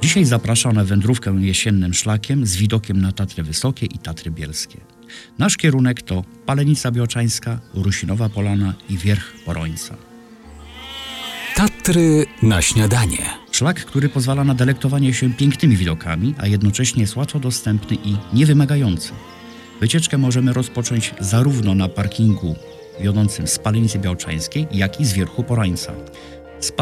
Dzisiaj 0.00 0.24
zapraszam 0.24 0.72
na 0.72 0.84
wędrówkę 0.84 1.36
jesiennym 1.40 1.94
szlakiem 1.94 2.46
z 2.46 2.56
widokiem 2.56 3.00
na 3.00 3.12
Tatry 3.12 3.42
Wysokie 3.42 3.86
i 3.86 3.98
Tatry 3.98 4.30
Bielskie. 4.30 4.80
Nasz 5.38 5.56
kierunek 5.56 6.02
to 6.02 6.24
Palenica 6.46 6.90
Białczańska, 6.90 7.60
Rusinowa 7.74 8.28
Polana 8.28 8.74
i 8.88 8.98
Wierch 8.98 9.44
Porońca. 9.44 9.96
Tatry 11.56 12.26
na 12.42 12.62
śniadanie. 12.62 13.26
Szlak, 13.52 13.84
który 13.84 14.08
pozwala 14.08 14.44
na 14.44 14.54
delektowanie 14.54 15.14
się 15.14 15.34
pięknymi 15.34 15.76
widokami, 15.76 16.34
a 16.38 16.46
jednocześnie 16.46 17.02
jest 17.02 17.16
łatwo 17.16 17.40
dostępny 17.40 17.96
i 18.04 18.16
niewymagający. 18.32 19.12
Wycieczkę 19.80 20.18
możemy 20.18 20.52
rozpocząć 20.52 21.14
zarówno 21.20 21.74
na 21.74 21.88
parkingu 21.88 22.56
wiodącym 23.00 23.46
z 23.46 23.58
Palenicy 23.58 23.98
Białczańskiej, 23.98 24.66
jak 24.72 25.00
i 25.00 25.04
z 25.04 25.12
Wierchu 25.12 25.44
Porańca. 25.44 25.92
Z 26.60 26.72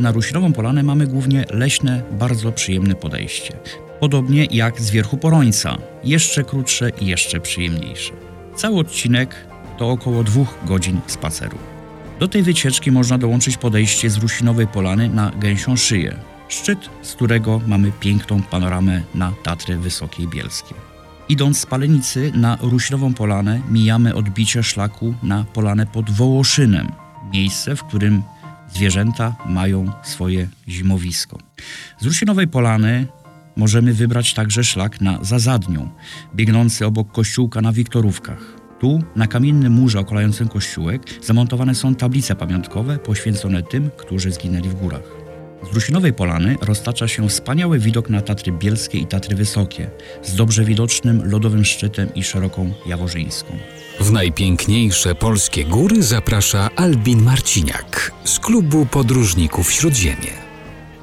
na 0.00 0.12
Rusinową 0.12 0.52
Polanę 0.52 0.82
mamy 0.82 1.06
głównie 1.06 1.44
leśne, 1.50 2.02
bardzo 2.12 2.52
przyjemne 2.52 2.94
podejście. 2.94 3.56
Podobnie 4.00 4.44
jak 4.44 4.80
z 4.80 4.90
Wierchu 4.90 5.16
Porońca, 5.16 5.78
jeszcze 6.04 6.44
krótsze 6.44 6.90
i 7.00 7.06
jeszcze 7.06 7.40
przyjemniejsze. 7.40 8.12
Cały 8.54 8.78
odcinek 8.78 9.34
to 9.78 9.90
około 9.90 10.24
dwóch 10.24 10.54
godzin 10.66 11.00
spaceru. 11.06 11.58
Do 12.20 12.28
tej 12.28 12.42
wycieczki 12.42 12.92
można 12.92 13.18
dołączyć 13.18 13.56
podejście 13.56 14.10
z 14.10 14.16
Rusinowej 14.16 14.66
Polany 14.66 15.08
na 15.08 15.30
Gęsią 15.30 15.76
Szyję, 15.76 16.16
szczyt, 16.48 16.78
z 17.02 17.12
którego 17.12 17.60
mamy 17.66 17.92
piękną 18.00 18.42
panoramę 18.42 19.02
na 19.14 19.32
Tatry 19.42 19.76
Wysokie 19.76 20.22
i 20.22 20.28
Bielskie. 20.28 20.74
Idąc 21.28 21.58
z 21.58 21.66
Palenicy 21.66 22.32
na 22.34 22.58
Rusinową 22.60 23.14
Polanę 23.14 23.60
mijamy 23.70 24.14
odbicie 24.14 24.62
szlaku 24.62 25.14
na 25.22 25.44
Polanę 25.44 25.86
pod 25.86 26.10
Wołoszynem, 26.10 26.92
miejsce, 27.32 27.76
w 27.76 27.84
którym 27.84 28.22
zwierzęta 28.68 29.36
mają 29.46 29.92
swoje 30.02 30.48
zimowisko. 30.68 31.38
Z 32.00 32.04
Rusinowej 32.04 32.48
Polany 32.48 33.06
możemy 33.56 33.94
wybrać 33.94 34.34
także 34.34 34.64
szlak 34.64 35.00
na 35.00 35.24
Zazadnią, 35.24 35.90
biegnący 36.34 36.86
obok 36.86 37.12
kościółka 37.12 37.60
na 37.60 37.72
Wiktorówkach. 37.72 38.56
Tu, 38.80 39.02
na 39.16 39.26
kamiennym 39.26 39.72
murze 39.72 40.00
okolającym 40.00 40.48
kościółek, 40.48 41.02
zamontowane 41.22 41.74
są 41.74 41.94
tablice 41.94 42.34
pamiątkowe 42.34 42.98
poświęcone 42.98 43.62
tym, 43.62 43.90
którzy 43.96 44.32
zginęli 44.32 44.68
w 44.68 44.74
górach. 44.74 45.25
Z 45.62 45.74
Rusinowej 45.74 46.12
Polany 46.12 46.56
roztacza 46.60 47.08
się 47.08 47.28
wspaniały 47.28 47.78
widok 47.78 48.10
na 48.10 48.20
Tatry 48.20 48.52
Bielskie 48.52 48.98
i 48.98 49.06
Tatry 49.06 49.36
Wysokie, 49.36 49.90
z 50.22 50.34
dobrze 50.34 50.64
widocznym 50.64 51.30
lodowym 51.30 51.64
szczytem 51.64 52.14
i 52.14 52.24
szeroką 52.24 52.72
Jaworzyńską. 52.86 53.58
W 54.00 54.12
najpiękniejsze 54.12 55.14
polskie 55.14 55.64
góry 55.64 56.02
zaprasza 56.02 56.70
Albin 56.76 57.22
Marciniak 57.22 58.12
z 58.24 58.38
klubu 58.38 58.86
podróżników 58.86 59.72
Śródziemie. 59.72 60.46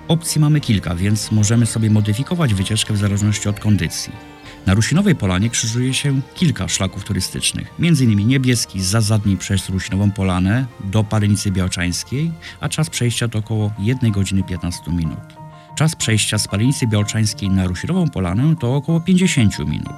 Opcji 0.07 0.41
mamy 0.41 0.61
kilka, 0.61 0.95
więc 0.95 1.31
możemy 1.31 1.65
sobie 1.65 1.89
modyfikować 1.89 2.53
wycieczkę 2.53 2.93
w 2.93 2.97
zależności 2.97 3.49
od 3.49 3.59
kondycji. 3.59 4.32
Na 4.65 4.73
Rusinowej 4.73 5.15
Polanie 5.15 5.49
krzyżuje 5.49 5.93
się 5.93 6.21
kilka 6.35 6.67
szlaków 6.67 7.03
turystycznych, 7.03 7.73
m.in. 7.79 8.27
niebieski 8.27 8.81
z 8.81 8.85
Zazadni 8.85 9.37
przez 9.37 9.69
Rusinową 9.69 10.11
Polanę 10.11 10.65
do 10.83 11.03
Palenicy 11.03 11.51
Białczańskiej, 11.51 12.31
a 12.59 12.69
czas 12.69 12.89
przejścia 12.89 13.27
to 13.27 13.39
około 13.39 13.71
1 13.79 14.11
godziny 14.11 14.43
15 14.43 14.91
minut. 14.91 15.19
Czas 15.75 15.95
przejścia 15.95 16.37
z 16.37 16.47
Palenicy 16.47 16.87
Białczańskiej 16.87 17.49
na 17.49 17.67
Rusinową 17.67 18.09
Polanę 18.09 18.55
to 18.59 18.75
około 18.75 19.01
50 19.01 19.59
minut. 19.59 19.93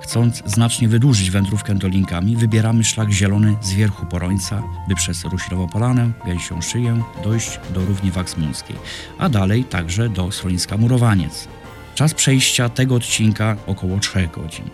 Chcąc 0.00 0.42
znacznie 0.46 0.88
wydłużyć 0.88 1.30
wędrówkę 1.30 1.74
dolinkami, 1.74 2.36
wybieramy 2.36 2.84
szlak 2.84 3.12
zielony 3.12 3.56
z 3.62 3.72
wierchu 3.72 4.06
Porońca, 4.06 4.62
by 4.88 4.94
przez 4.94 5.24
Rusinową 5.24 5.68
Polanę, 5.68 6.12
Gęsią 6.26 6.62
Szyję 6.62 7.02
dojść 7.24 7.60
do 7.74 7.84
Równi 7.84 8.10
Waksmuńskiej, 8.10 8.76
a 9.18 9.28
dalej 9.28 9.64
także 9.64 10.08
do 10.08 10.30
Schroniska 10.30 10.76
Murowaniec. 10.76 11.48
Czas 11.94 12.14
przejścia 12.14 12.68
tego 12.68 12.94
odcinka 12.94 13.56
około 13.66 13.98
3 13.98 14.28
godzin. 14.34 14.64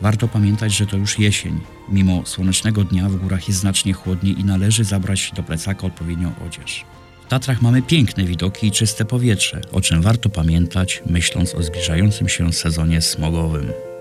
Warto 0.00 0.28
pamiętać, 0.28 0.72
że 0.72 0.86
to 0.86 0.96
już 0.96 1.18
jesień. 1.18 1.60
Mimo 1.88 2.26
słonecznego 2.26 2.84
dnia 2.84 3.08
w 3.08 3.16
górach 3.16 3.48
jest 3.48 3.60
znacznie 3.60 3.92
chłodniej 3.92 4.40
i 4.40 4.44
należy 4.44 4.84
zabrać 4.84 5.32
do 5.36 5.42
plecaka 5.42 5.86
odpowiednią 5.86 6.32
odzież. 6.46 6.84
W 7.24 7.28
Tatrach 7.28 7.62
mamy 7.62 7.82
piękne 7.82 8.24
widoki 8.24 8.66
i 8.66 8.70
czyste 8.70 9.04
powietrze, 9.04 9.60
o 9.72 9.80
czym 9.80 10.02
warto 10.02 10.28
pamiętać, 10.28 11.02
myśląc 11.06 11.54
o 11.54 11.62
zbliżającym 11.62 12.28
się 12.28 12.52
sezonie 12.52 13.00
smogowym. 13.00 13.91